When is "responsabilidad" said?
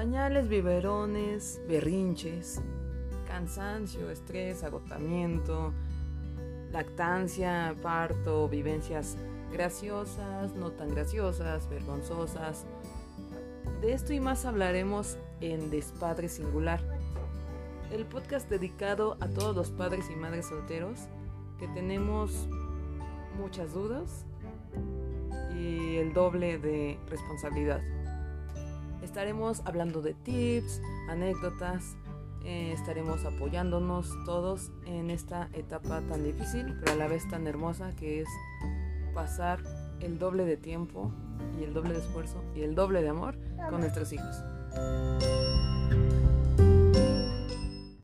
27.06-27.82